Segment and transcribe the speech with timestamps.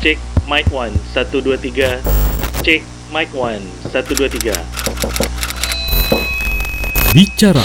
[0.00, 0.16] Cek
[0.48, 2.64] mic 1 1 2 3.
[2.64, 2.80] Cek
[3.12, 4.56] mic 1 1 2 3.
[7.12, 7.60] Bicara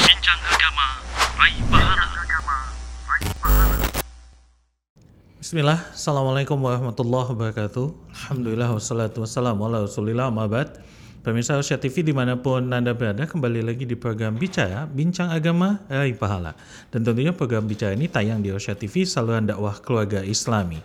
[0.00, 1.04] Bincang agama
[1.36, 2.08] raih pahala.
[5.36, 10.80] Bismillah, Assalamualaikum warahmatullahi wabarakatuh Alhamdulillah wassalatu wassalamu ala rasulillah ma'bad
[11.28, 15.84] Pemirsa Asia TV di mana pun Anda berada kembali lagi di program Bicara, Bincang Agama,
[15.92, 16.56] Raih Pahala
[16.88, 20.80] Dan tentunya program Bicara ini tayang di Asia TV saluran dakwah keluarga islami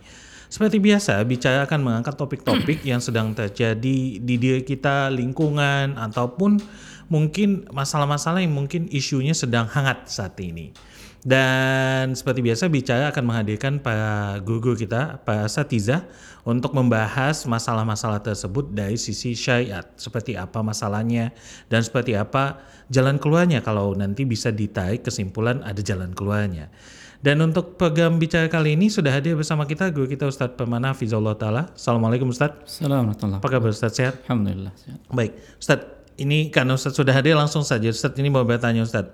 [0.52, 6.60] seperti biasa, bicara akan mengangkat topik-topik yang sedang terjadi di diri kita, lingkungan, ataupun
[7.08, 10.76] mungkin masalah-masalah yang mungkin isunya sedang hangat saat ini.
[11.22, 16.04] Dan seperti biasa bicara akan menghadirkan para guru kita, para satiza
[16.44, 19.86] untuk membahas masalah-masalah tersebut dari sisi syariat.
[19.96, 21.30] Seperti apa masalahnya
[21.70, 26.74] dan seperti apa jalan keluarnya kalau nanti bisa ditarik kesimpulan ada jalan keluarnya.
[27.22, 31.38] Dan untuk program bicara kali ini sudah hadir bersama kita guru kita Ustadz Permana Fizullah
[31.38, 31.70] Ta'ala.
[31.70, 32.66] Assalamualaikum Ustadz.
[32.66, 33.38] Assalamualaikum.
[33.38, 34.26] Apa kabar Ustadz sehat?
[34.26, 34.74] Alhamdulillah.
[34.74, 35.06] sehat.
[35.14, 37.94] Baik, Ustadz, ini karena Ustadz sudah hadir langsung saja.
[37.94, 39.14] Ustadz ini mau bertanya Ustadz.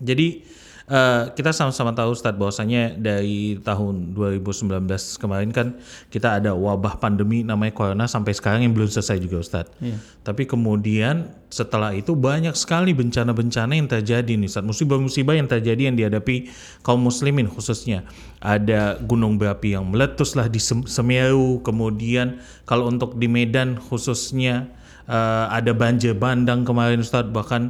[0.00, 0.48] Jadi
[0.88, 4.88] eh, kita sama-sama tahu Ustadz bahwasanya dari tahun 2019
[5.20, 5.78] kemarin kan
[6.10, 9.74] kita ada wabah pandemi namanya corona sampai sekarang yang belum selesai juga Ustadz.
[9.78, 9.96] Iya.
[10.22, 14.66] Tapi kemudian setelah itu banyak sekali bencana-bencana yang terjadi nih Ustadz.
[14.66, 16.48] Musibah-musibah yang terjadi yang dihadapi
[16.82, 18.02] kaum muslimin khususnya.
[18.42, 21.62] Ada gunung berapi yang meletus lah di Sem- Semeru.
[21.62, 27.32] Kemudian kalau untuk di Medan khususnya eh, ada banjir bandang kemarin Ustadz.
[27.32, 27.62] Bahkan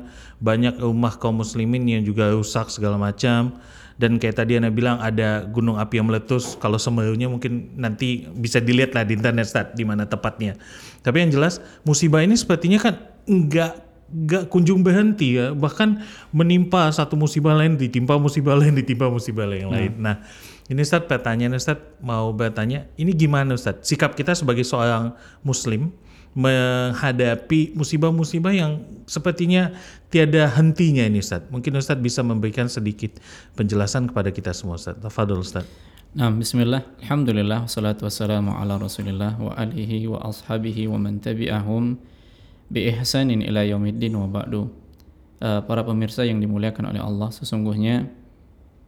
[0.43, 3.57] banyak rumah kaum muslimin yang juga rusak segala macam.
[4.01, 6.59] Dan kayak tadi Anda bilang ada gunung api yang meletus.
[6.59, 10.59] Kalau Semerunya mungkin nanti bisa dilihat lah di internet Ustadz di mana tepatnya.
[11.05, 12.95] Tapi yang jelas musibah ini sepertinya kan
[13.29, 16.05] nggak nggak kunjung berhenti ya bahkan
[16.37, 19.93] menimpa satu musibah lain ditimpa musibah lain ditimpa musibah lain lain.
[19.97, 20.21] Nah
[20.69, 25.89] ini Ustadz pertanyaan Ustadz mau bertanya ini gimana Ustadz sikap kita sebagai seorang Muslim
[26.33, 29.77] menghadapi musibah-musibah yang sepertinya
[30.09, 31.53] tiada hentinya ini Ustadz.
[31.53, 33.20] Mungkin Ustadz bisa memberikan sedikit
[33.53, 35.05] penjelasan kepada kita semua Ustadz.
[35.05, 35.69] Tafadol Ustadz.
[36.13, 36.85] Nah, bismillah.
[37.05, 41.97] Alhamdulillah wassalatu wassalamu ala Rasulillah wa alihi wa ashabihi wa man tabi'ahum
[42.69, 44.69] bi ihsanin ila yaumiddin wa ba'du.
[45.41, 48.09] Eh, para pemirsa yang dimuliakan oleh Allah, sesungguhnya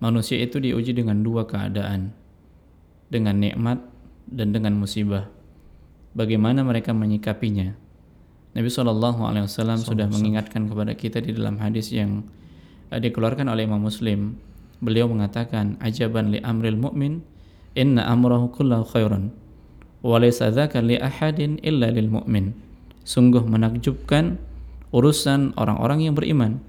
[0.00, 2.12] manusia itu diuji dengan dua keadaan.
[3.09, 3.81] Dengan nikmat
[4.28, 5.34] dan dengan musibah.
[6.14, 7.75] Bagaimana mereka menyikapinya?
[8.54, 12.22] Nabi SAW sudah mengingatkan kepada kita di dalam hadis yang
[12.94, 14.38] eh, dikeluarkan oleh Imam Muslim.
[14.78, 17.19] Beliau mengatakan, "Ajaban li amril mu'min,
[17.74, 19.34] inna amrahu kullahu khairan,
[20.06, 22.54] wa laysa dzaka li ahadin illa lil mu'min."
[23.03, 24.38] Sungguh menakjubkan
[24.94, 26.62] urusan orang-orang yang beriman.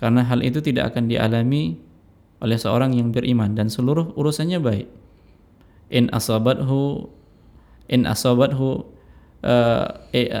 [0.00, 1.76] Karena hal itu tidak akan dialami
[2.40, 4.88] oleh seorang yang beriman dan seluruh urusannya baik.
[5.92, 7.12] In asabathu
[7.88, 8.88] in asabathu
[9.44, 9.88] uh,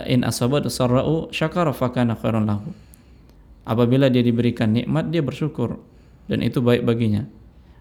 [0.08, 2.72] in asabathu sarra'u syakara fakana khairan lahu.
[3.64, 5.80] Apabila dia diberikan nikmat dia bersyukur
[6.28, 7.24] dan itu baik baginya.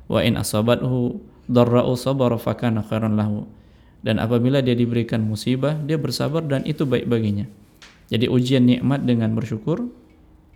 [0.07, 3.47] Wa in asabathu darra'u sabara fakana khairan lahu.
[4.03, 7.47] Dan apabila dia diberikan musibah dia bersabar dan itu baik baginya.
[8.11, 9.87] Jadi ujian nikmat dengan bersyukur,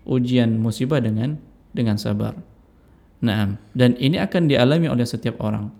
[0.03, 1.39] ujian musibah dengan
[1.71, 2.35] dengan sabar.
[3.23, 5.73] Nah, dan ini akan dialami oleh setiap orang.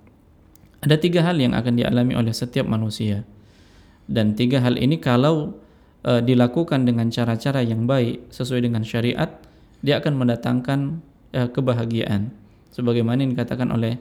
[0.82, 3.26] Ada tiga hal yang akan dialami oleh setiap manusia.
[4.08, 5.58] Dan tiga hal ini kalau
[6.06, 9.42] eh, dilakukan dengan cara-cara yang baik sesuai dengan syariat,
[9.82, 10.80] dia akan mendatangkan
[11.34, 12.30] eh, kebahagiaan.
[12.72, 13.98] Sebagaimana yang dikatakan oleh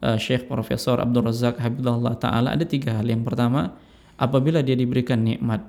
[0.00, 3.10] eh, Syekh Profesor Abdul Razak Habibullah Ta'ala, ada tiga hal.
[3.10, 3.74] Yang pertama,
[4.14, 5.66] apabila dia diberikan nikmat,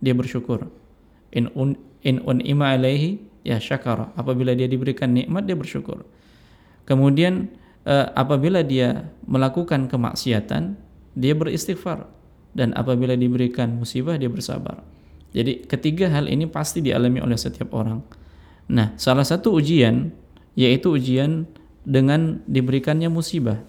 [0.00, 0.72] dia bersyukur.
[1.36, 4.10] In un, in un'ima alaihi, ya syakara.
[4.16, 6.08] Apabila dia diberikan nikmat, dia bersyukur.
[6.88, 7.52] Kemudian
[7.88, 10.76] eh, apabila dia melakukan kemaksiatan,
[11.16, 12.04] dia beristighfar
[12.52, 14.84] dan apabila diberikan musibah dia bersabar.
[15.32, 18.00] Jadi ketiga hal ini pasti dialami oleh setiap orang.
[18.68, 20.12] Nah, salah satu ujian
[20.58, 21.48] yaitu ujian
[21.88, 23.60] dengan diberikannya musibah.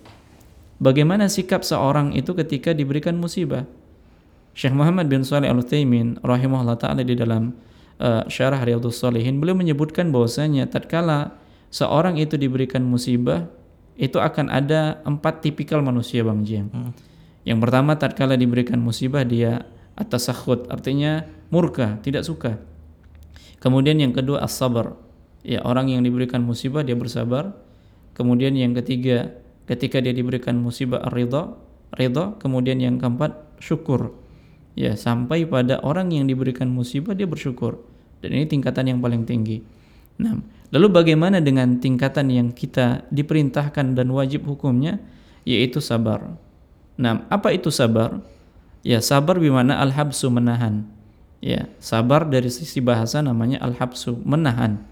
[0.80, 3.68] Bagaimana sikap seorang itu ketika diberikan musibah?
[4.56, 7.56] Syekh Muhammad bin Shalih Al Utsaimin rahimahullah taala di dalam
[8.00, 11.36] uh, syarah Riyadhus Shalihin beliau menyebutkan bahwasanya tatkala
[11.70, 13.48] seorang itu diberikan musibah
[14.00, 16.72] itu akan ada empat tipikal manusia Bang Jiem.
[17.44, 19.68] Yang pertama tatkala diberikan musibah dia
[20.00, 22.64] atas sakhut artinya murka, tidak suka.
[23.60, 24.96] Kemudian yang kedua as-sabar.
[25.44, 27.52] Ya, orang yang diberikan musibah dia bersabar.
[28.16, 29.36] Kemudian yang ketiga
[29.68, 31.60] ketika dia diberikan musibah ar-ridha,
[32.00, 32.40] ridha.
[32.40, 34.16] Kemudian yang keempat syukur.
[34.80, 37.84] Ya, sampai pada orang yang diberikan musibah dia bersyukur.
[38.24, 39.60] Dan ini tingkatan yang paling tinggi.
[40.24, 40.40] Nah,
[40.70, 45.02] lalu bagaimana dengan tingkatan yang kita diperintahkan dan wajib hukumnya
[45.48, 46.38] yaitu sabar.
[47.00, 48.20] Nah, apa itu sabar?
[48.84, 50.88] Ya, sabar bimana al-habsu menahan.
[51.40, 54.84] Ya, sabar dari sisi bahasa namanya al-habsu, menahan.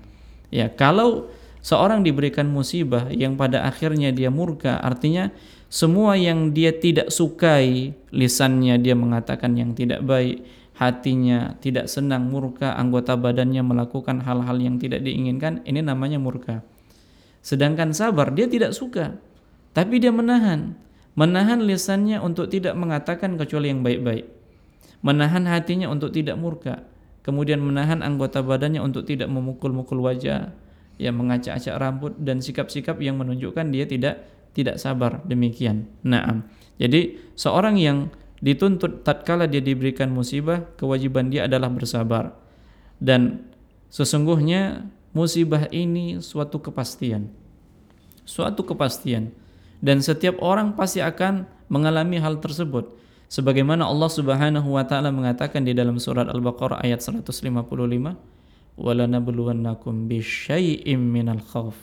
[0.47, 1.27] Ya, kalau
[1.59, 5.31] seorang diberikan musibah yang pada akhirnya dia murka, artinya
[5.67, 10.39] semua yang dia tidak sukai, lisannya dia mengatakan yang tidak baik,
[10.77, 16.61] hatinya tidak senang, murka, anggota badannya melakukan hal-hal yang tidak diinginkan, ini namanya murka.
[17.41, 19.17] Sedangkan sabar dia tidak suka,
[19.73, 20.77] tapi dia menahan.
[21.17, 24.29] Menahan lisannya untuk tidak mengatakan kecuali yang baik-baik.
[25.01, 26.85] Menahan hatinya untuk tidak murka.
[27.25, 30.53] Kemudian menahan anggota badannya untuk tidak memukul-mukul wajah,
[31.01, 35.89] ya mengacak-acak rambut dan sikap-sikap yang menunjukkan dia tidak tidak sabar demikian.
[36.05, 36.45] Naam.
[36.77, 42.37] Jadi seorang yang dituntut tatkala dia diberikan musibah, kewajiban dia adalah bersabar.
[42.97, 43.45] Dan
[43.89, 47.29] sesungguhnya musibah ini suatu kepastian.
[48.27, 49.31] Suatu kepastian
[49.81, 52.89] dan setiap orang pasti akan mengalami hal tersebut
[53.29, 57.61] sebagaimana Allah Subhanahu wa taala mengatakan di dalam surat Al-Baqarah ayat 155
[58.77, 61.77] walanabluwannakum bisyai'im minal khauf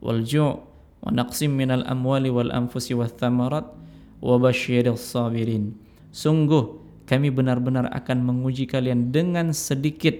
[0.00, 0.60] wal ju'
[1.00, 3.68] wa naqsim minal amwali wal anfusi wath thamarat
[4.20, 5.74] wa basyiril sabirin
[6.14, 6.78] sungguh
[7.08, 10.14] kami benar-benar akan menguji kalian dengan sedikit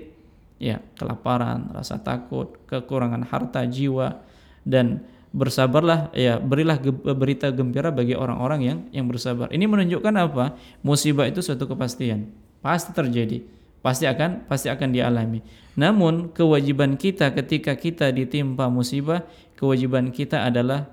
[0.60, 4.20] ya kelaparan rasa takut kekurangan harta jiwa
[4.66, 9.46] dan bersabarlah ya berilah ge berita gembira bagi orang-orang yang yang bersabar.
[9.54, 10.58] Ini menunjukkan apa?
[10.82, 12.30] Musibah itu suatu kepastian.
[12.60, 13.46] Pasti terjadi.
[13.80, 15.40] Pasti akan pasti akan dialami.
[15.78, 19.24] Namun kewajiban kita ketika kita ditimpa musibah,
[19.56, 20.90] kewajiban kita adalah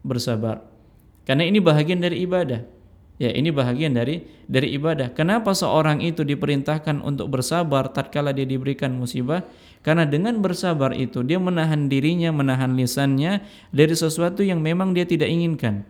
[0.00, 0.71] bersabar.
[1.22, 2.60] Karena ini bahagian dari ibadah.
[3.20, 5.14] Ya, ini bahagian dari dari ibadah.
[5.14, 9.46] Kenapa seorang itu diperintahkan untuk bersabar tatkala dia diberikan musibah?
[9.86, 15.30] Karena dengan bersabar itu dia menahan dirinya, menahan lisannya dari sesuatu yang memang dia tidak
[15.30, 15.86] inginkan.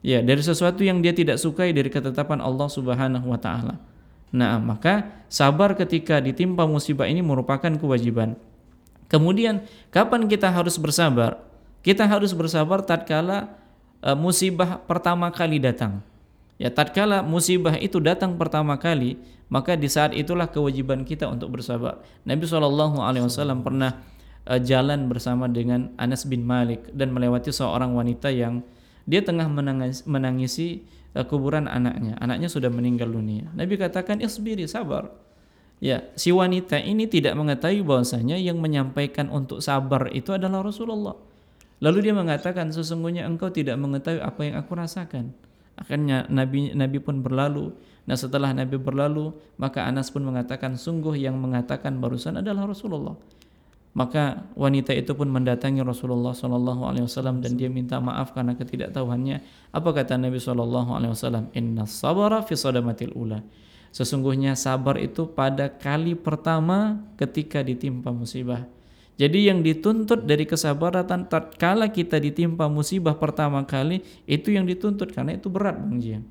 [0.00, 3.82] Ya, dari sesuatu yang dia tidak sukai dari ketetapan Allah Subhanahu wa taala.
[4.30, 8.38] Nah, maka sabar ketika ditimpa musibah ini merupakan kewajiban.
[9.10, 11.42] Kemudian, kapan kita harus bersabar?
[11.82, 13.59] Kita harus bersabar tatkala
[14.04, 16.04] uh, musibah pertama kali datang.
[16.60, 19.16] Ya tatkala musibah itu datang pertama kali,
[19.48, 22.04] maka di saat itulah kewajiban kita untuk bersabar.
[22.28, 24.04] Nabi wasallam pernah
[24.44, 28.60] uh, jalan bersama dengan Anas bin Malik dan melewati seorang wanita yang
[29.08, 30.84] dia tengah menangis, menangisi
[31.16, 32.20] uh, kuburan anaknya.
[32.20, 33.48] Anaknya sudah meninggal dunia.
[33.56, 35.08] Nabi katakan, "Isbiri, sabar."
[35.80, 41.16] Ya, si wanita ini tidak mengetahui bahwasanya yang menyampaikan untuk sabar itu adalah Rasulullah.
[41.80, 45.32] Lalu dia mengatakan, "Sesungguhnya engkau tidak mengetahui apa yang aku rasakan."
[45.80, 47.72] Akhirnya Nabi Nabi pun berlalu.
[48.04, 53.16] Nah setelah Nabi berlalu, maka Anas pun mengatakan sungguh yang mengatakan barusan adalah Rasulullah.
[53.90, 59.42] Maka wanita itu pun mendatangi Rasulullah Shallallahu Alaihi Wasallam dan dia minta maaf karena ketidaktahuannya.
[59.74, 61.50] Apa kata Nabi Shallallahu Alaihi Wasallam?
[61.58, 63.42] Inna sabara fi sadamatil ula.
[63.90, 68.62] Sesungguhnya sabar itu pada kali pertama ketika ditimpa musibah.
[69.20, 75.36] Jadi yang dituntut dari kesabaran tatkala kita ditimpa musibah pertama kali itu yang dituntut karena
[75.36, 76.24] itu berat Bang Jian.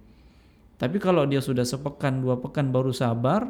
[0.81, 3.45] Tapi kalau dia sudah sepekan dua pekan baru sabar,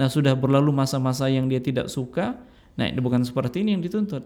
[0.00, 2.40] nah sudah berlalu masa-masa yang dia tidak suka,
[2.80, 4.24] nah itu bukan seperti ini yang dituntut.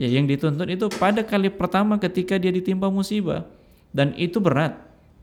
[0.00, 3.44] Ya yang dituntut itu pada kali pertama ketika dia ditimpa musibah
[3.92, 4.72] dan itu berat.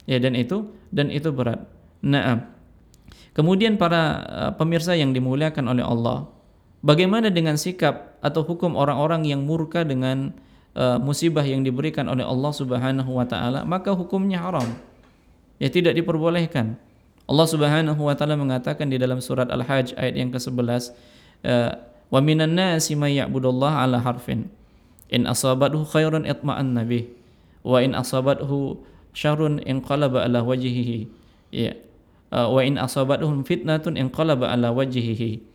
[0.05, 1.65] Ya dan itu dan itu berat.
[2.05, 2.45] Nah,
[3.33, 6.29] kemudian para uh, pemirsa yang dimuliakan oleh Allah,
[6.79, 10.31] Bagaimana dengan sikap atau hukum orang-orang yang murka dengan
[10.79, 14.79] uh, musibah yang diberikan oleh Allah Subhanahu wa taala, maka hukumnya haram.
[15.59, 16.79] Ya tidak diperbolehkan.
[17.27, 20.95] Allah Subhanahu wa taala mengatakan di dalam surat Al-Hajj ayat yang ke-11,
[21.43, 21.75] uh,
[22.07, 24.47] "Wa minan nasi may ala harfin.
[25.11, 27.11] In asabathu khairun itma'anna bih,
[27.65, 28.79] wa in asabathu
[29.11, 31.11] syarrun inqalaba ala wajhihi."
[31.51, 31.75] Ya.
[32.29, 35.48] Uh, wa in asabathum fitnatun inqalaba ala wajhihi.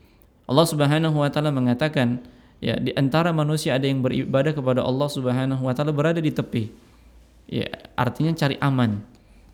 [0.45, 2.21] Allah Subhanahu wa taala mengatakan
[2.61, 6.69] ya di antara manusia ada yang beribadah kepada Allah Subhanahu wa taala berada di tepi.
[7.49, 9.05] Ya, artinya cari aman.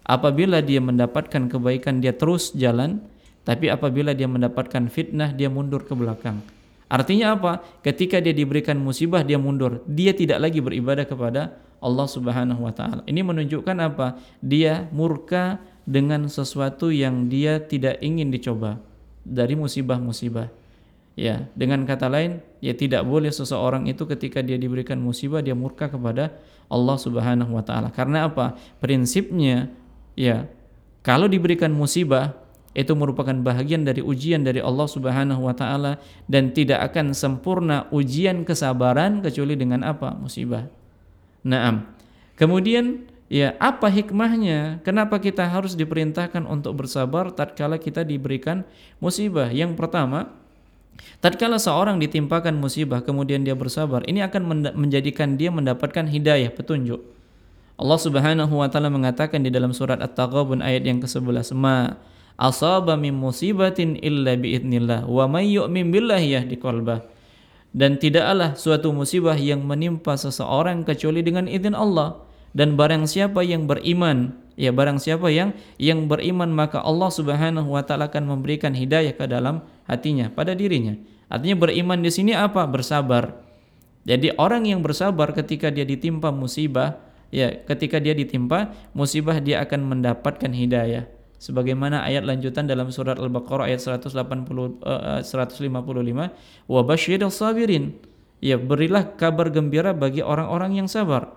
[0.06, 3.02] Apabila dia mendapatkan kebaikan dia terus jalan,
[3.46, 6.42] tapi apabila dia mendapatkan fitnah dia mundur ke belakang.
[6.90, 7.62] Artinya apa?
[7.86, 9.86] Ketika dia diberikan musibah dia mundur.
[9.86, 13.06] Dia tidak lagi beribadah kepada Allah Subhanahu wa taala.
[13.06, 14.18] Ini menunjukkan apa?
[14.42, 18.82] Dia murka dengan sesuatu yang dia tidak ingin dicoba
[19.22, 20.59] dari musibah-musibah.
[21.18, 25.90] Ya, dengan kata lain, ya tidak boleh seseorang itu ketika dia diberikan musibah dia murka
[25.90, 26.38] kepada
[26.70, 27.90] Allah Subhanahu wa taala.
[27.90, 28.56] Karena apa?
[28.78, 29.68] Prinsipnya
[30.14, 30.46] ya,
[31.02, 32.38] kalau diberikan musibah
[32.72, 35.98] itu merupakan bahagian dari ujian dari Allah Subhanahu wa taala
[36.30, 40.14] dan tidak akan sempurna ujian kesabaran kecuali dengan apa?
[40.14, 40.70] musibah.
[41.42, 41.90] Naam.
[42.38, 44.82] Kemudian Ya, apa hikmahnya?
[44.82, 48.66] Kenapa kita harus diperintahkan untuk bersabar tatkala kita diberikan
[48.98, 49.54] musibah?
[49.54, 50.34] Yang pertama,
[51.20, 57.00] tatkala seorang ditimpakan musibah kemudian dia bersabar, ini akan menjadikan dia mendapatkan hidayah, petunjuk.
[57.80, 61.96] Allah Subhanahu wa taala mengatakan di dalam surat At-Taghabun ayat yang ke-11, "Ma
[62.36, 67.00] asaba min musibatin illa biidnillah wa may yu'min billahi yahdi qalbah."
[67.72, 73.70] Dan tidaklah suatu musibah yang menimpa seseorang kecuali dengan izin Allah dan barang siapa yang
[73.70, 79.16] beriman ya barang siapa yang yang beriman maka Allah Subhanahu wa taala akan memberikan hidayah
[79.16, 80.94] ke dalam hatinya pada dirinya.
[81.26, 82.62] Artinya beriman di sini apa?
[82.70, 83.42] Bersabar.
[84.06, 89.86] Jadi orang yang bersabar ketika dia ditimpa musibah ya ketika dia ditimpa musibah dia akan
[89.96, 91.06] mendapatkan hidayah.
[91.40, 94.12] Sebagaimana ayat lanjutan dalam surat Al-Baqarah ayat 180
[94.84, 95.72] uh, 155
[96.68, 97.96] wa basyiril sabirin.
[98.40, 101.32] Ya berilah kabar gembira bagi orang-orang yang sabar.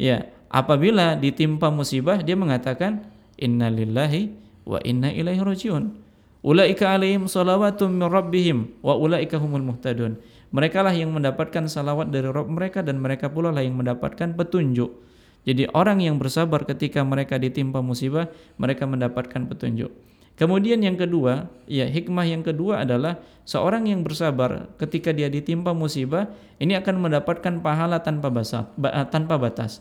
[0.00, 3.04] Ya apabila ditimpa musibah dia mengatakan
[3.36, 4.32] innalillahi
[4.64, 6.03] wa inna ilaihi rajiun.
[6.44, 10.20] Ulaika alaihim salawatum min rabbihim wa ulaika humul muhtadun.
[10.52, 14.92] Mereka lah yang mendapatkan salawat dari Rabb mereka dan mereka pula lah yang mendapatkan petunjuk.
[15.48, 18.28] Jadi orang yang bersabar ketika mereka ditimpa musibah,
[18.60, 19.88] mereka mendapatkan petunjuk.
[20.36, 26.28] Kemudian yang kedua, ya hikmah yang kedua adalah seorang yang bersabar ketika dia ditimpa musibah,
[26.60, 28.04] ini akan mendapatkan pahala.
[28.04, 29.80] Tanpa batas.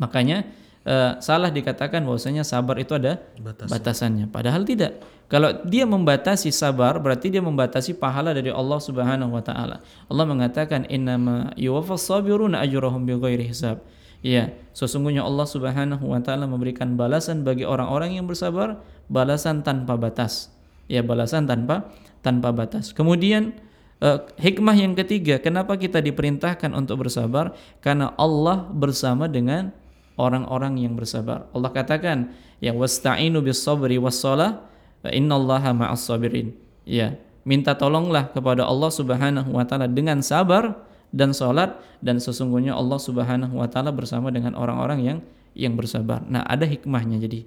[0.00, 0.48] Makanya
[0.84, 3.68] uh, salah dikatakan bahwasanya sabar itu ada Batasan.
[3.72, 4.26] batasannya.
[4.30, 5.00] Padahal tidak.
[5.26, 9.80] Kalau dia membatasi sabar berarti dia membatasi pahala dari Allah Subhanahu wa taala.
[10.06, 13.80] Allah mengatakan innama yuwaffas sabiruna ajrahum bighairi hisab.
[14.24, 20.48] Ya, sesungguhnya Allah Subhanahu wa taala memberikan balasan bagi orang-orang yang bersabar, balasan tanpa batas.
[20.88, 21.92] Ya, balasan tanpa
[22.24, 22.92] tanpa batas.
[22.96, 23.52] Kemudian
[24.00, 27.52] uh, hikmah yang ketiga, kenapa kita diperintahkan untuk bersabar?
[27.84, 29.72] Karena Allah bersama dengan
[30.16, 31.50] orang-orang yang bersabar.
[31.50, 34.62] Allah katakan, ya wasta'inu bis sabri was shalah
[35.02, 36.54] fa innallaha ma'as sabirin.
[36.84, 42.98] Ya, minta tolonglah kepada Allah Subhanahu wa taala dengan sabar dan salat dan sesungguhnya Allah
[42.98, 45.18] Subhanahu wa taala bersama dengan orang-orang yang
[45.54, 46.22] yang bersabar.
[46.26, 47.46] Nah, ada hikmahnya jadi.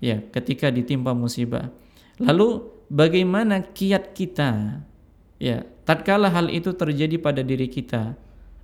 [0.00, 1.68] Ya, ketika ditimpa musibah.
[2.16, 4.80] Lalu bagaimana kiat kita?
[5.40, 8.16] Ya, tatkala hal itu terjadi pada diri kita,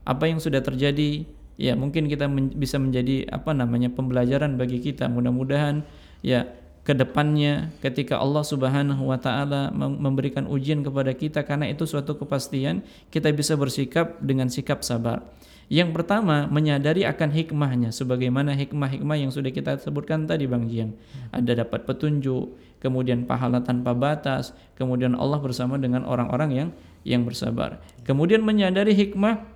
[0.06, 1.24] apa yang sudah terjadi
[1.56, 5.84] ya mungkin kita men bisa menjadi apa namanya pembelajaran bagi kita mudah-mudahan
[6.20, 6.48] ya
[6.86, 12.86] ke depannya ketika Allah Subhanahu wa taala memberikan ujian kepada kita karena itu suatu kepastian
[13.10, 15.26] kita bisa bersikap dengan sikap sabar.
[15.66, 20.94] Yang pertama menyadari akan hikmahnya sebagaimana hikmah-hikmah yang sudah kita sebutkan tadi Bang Jiang.
[21.34, 26.68] Ada dapat petunjuk, kemudian pahala tanpa batas, kemudian Allah bersama dengan orang-orang yang
[27.02, 27.82] yang bersabar.
[28.06, 29.55] Kemudian menyadari hikmah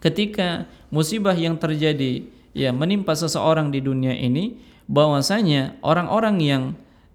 [0.00, 6.62] ketika musibah yang terjadi ya menimpa seseorang di dunia ini bahwasanya orang-orang yang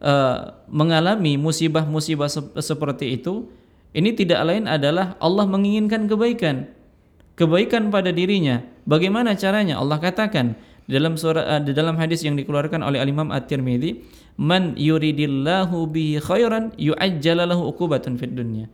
[0.03, 3.47] uh, mengalami musibah-musibah se seperti itu
[3.95, 6.69] ini tidak lain adalah Allah menginginkan kebaikan.
[7.33, 8.61] Kebaikan pada dirinya.
[8.83, 9.79] Bagaimana caranya?
[9.79, 10.59] Allah katakan
[10.89, 14.01] dalam surah uh, di dalam hadis yang dikeluarkan oleh Al Imam At-Tirmidzi
[14.41, 18.65] man yuridillahu bihi khairan yu'ajjalahu uqubatun fid dunya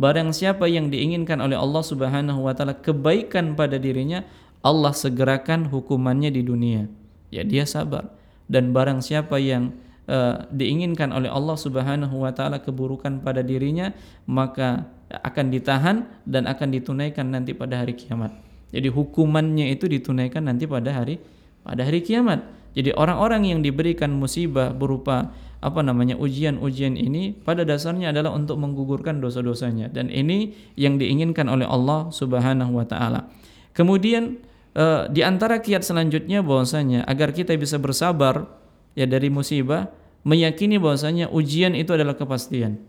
[0.00, 4.24] Barang siapa yang diinginkan oleh Allah Subhanahu wa taala kebaikan pada dirinya,
[4.64, 6.88] Allah segerakan hukumannya di dunia.
[7.28, 8.08] Ya, dia sabar.
[8.48, 9.76] Dan barang siapa yang
[10.08, 13.92] uh, diinginkan oleh Allah Subhanahu wa taala keburukan pada dirinya,
[14.24, 18.32] maka akan ditahan dan akan ditunaikan nanti pada hari kiamat.
[18.72, 21.20] Jadi hukumannya itu ditunaikan nanti pada hari
[21.60, 22.40] pada hari kiamat.
[22.74, 29.20] Jadi orang-orang yang diberikan musibah berupa apa namanya ujian-ujian ini pada dasarnya adalah untuk menggugurkan
[29.20, 33.28] dosa-dosanya dan ini yang diinginkan oleh Allah Subhanahu wa taala.
[33.76, 34.40] Kemudian
[34.72, 38.48] uh, di antara kiat selanjutnya bahwasanya agar kita bisa bersabar
[38.96, 39.92] ya dari musibah
[40.24, 42.80] meyakini bahwasanya ujian itu adalah kepastian.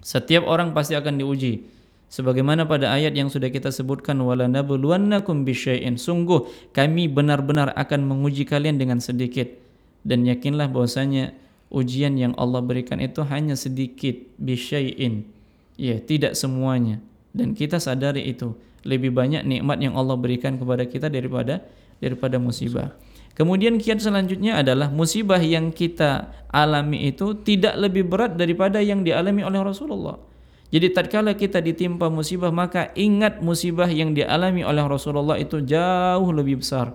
[0.00, 1.77] Setiap orang pasti akan diuji.
[2.08, 6.00] Sebagaimana pada ayat yang sudah kita sebutkan wala nabluwannakum bisyai'in.
[6.00, 9.52] Sungguh kami benar-benar akan menguji kalian dengan sedikit.
[10.00, 11.36] Dan yakinlah bahwasanya
[11.68, 15.28] ujian yang Allah berikan itu hanya sedikit bisyai'in.
[15.76, 17.04] Ya tidak semuanya.
[17.36, 18.56] Dan kita sadari itu.
[18.88, 21.60] Lebih banyak nikmat yang Allah berikan kepada kita daripada
[22.00, 22.96] daripada musibah.
[23.36, 29.44] Kemudian kiat selanjutnya adalah musibah yang kita alami itu tidak lebih berat daripada yang dialami
[29.44, 30.27] oleh Rasulullah
[30.68, 36.60] jadi tatkala kita ditimpa musibah maka ingat musibah yang dialami oleh Rasulullah itu jauh lebih
[36.60, 36.92] besar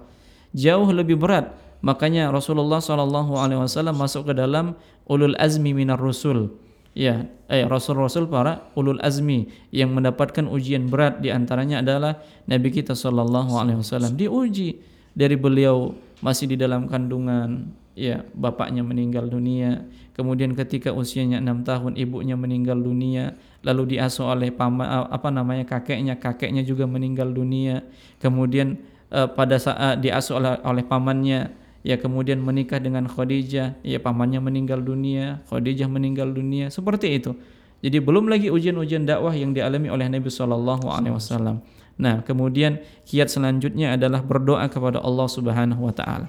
[0.55, 1.51] jauh lebih berat.
[1.83, 6.55] Makanya Rasulullah Shallallahu Alaihi Wasallam masuk ke dalam ulul azmi minar rusul.
[6.93, 12.95] Ya, eh rasul-rasul para ulul azmi yang mendapatkan ujian berat di antaranya adalah Nabi kita
[12.95, 14.15] Shallallahu Alaihi Wasallam.
[14.15, 14.79] Diuji
[15.11, 15.91] dari beliau
[16.23, 19.85] masih di dalam kandungan, ya bapaknya meninggal dunia,
[20.17, 26.17] kemudian ketika usianya enam tahun ibunya meninggal dunia, lalu diasuh oleh paman apa namanya kakeknya,
[26.17, 27.85] kakeknya juga meninggal dunia,
[28.17, 28.81] kemudian
[29.13, 31.63] uh, pada saat diasuh oleh, oleh pamannya.
[31.83, 37.35] Ya kemudian menikah dengan Khadijah, ya pamannya meninggal dunia, Khadijah meninggal dunia, seperti itu.
[37.83, 41.59] Jadi belum lagi ujian-ujian dakwah yang dialami oleh Nabi Shallallahu Alaihi Wasallam.
[41.99, 46.27] Nah, kemudian kiat selanjutnya adalah berdoa kepada Allah Subhanahu Wa Taala.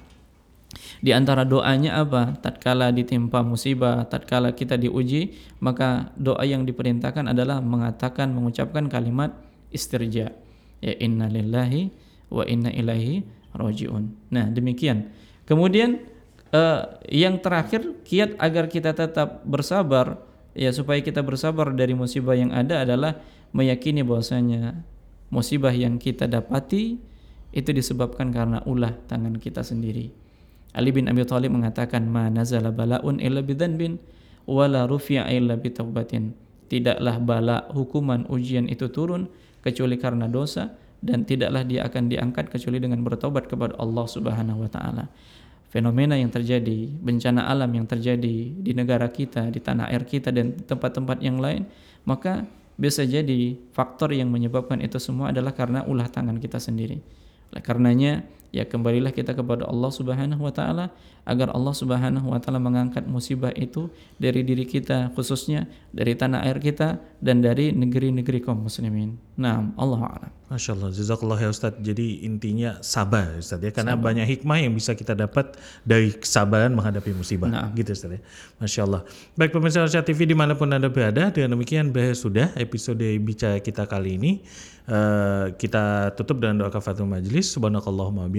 [0.99, 2.35] Di antara doanya apa?
[2.39, 9.35] Tatkala ditimpa musibah, tatkala kita diuji, maka doa yang diperintahkan adalah mengatakan, mengucapkan kalimat
[9.71, 10.31] istirja.
[10.83, 11.89] Ya inna lillahi
[12.29, 13.23] wa inna ilaihi
[13.55, 14.11] rojiun.
[14.31, 15.11] Nah, demikian.
[15.47, 16.03] Kemudian
[16.51, 20.19] uh, yang terakhir kiat agar kita tetap bersabar
[20.55, 23.19] ya supaya kita bersabar dari musibah yang ada adalah
[23.51, 24.83] meyakini bahwasanya
[25.27, 26.99] musibah yang kita dapati
[27.55, 30.24] itu disebabkan karena ulah tangan kita sendiri.
[30.75, 33.95] Ali bin Abi Thalib mengatakan ma nazala balaun illa bidzanbin
[34.43, 36.35] wala rufi'a illa bitaubatin.
[36.67, 39.31] Tidaklah bala hukuman ujian itu turun
[39.63, 44.69] kecuali karena dosa dan tidaklah dia akan diangkat kecuali dengan bertobat kepada Allah Subhanahu wa
[44.69, 45.05] taala.
[45.69, 50.55] Fenomena yang terjadi, bencana alam yang terjadi di negara kita, di tanah air kita dan
[50.55, 51.67] tempat-tempat yang lain,
[52.07, 52.47] maka
[52.79, 56.99] bisa jadi faktor yang menyebabkan itu semua adalah karena ulah tangan kita sendiri.
[57.51, 58.23] Oleh karenanya,
[58.55, 60.95] ya kembalilah kita kepada Allah Subhanahu wa taala
[61.27, 66.63] agar Allah Subhanahu wa taala mengangkat musibah itu dari diri kita khususnya dari tanah air
[66.63, 69.19] kita dan dari negeri-negeri kaum muslimin.
[69.35, 70.31] Nah, Allah a'lam.
[70.45, 71.81] Masya Allah, jazakallah ya Ustadz.
[71.81, 74.13] Jadi intinya sabar Ustadz ya, karena sabar.
[74.13, 77.49] banyak hikmah yang bisa kita dapat dari kesabaran menghadapi musibah.
[77.51, 77.73] Nah.
[77.73, 78.21] Gitu Ustadz ya.
[78.61, 79.01] Masya Allah.
[79.35, 83.59] Baik pemirsa Rasyad TV di mana pun Anda berada, dengan demikian bahas sudah episode bicara
[83.59, 84.31] kita kali ini.
[84.85, 87.49] Uh, kita tutup dengan doa kafatul majlis.
[87.57, 88.29] Subhanakallahumma